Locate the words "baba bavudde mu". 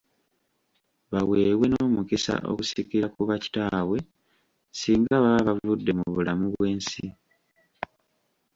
5.23-6.07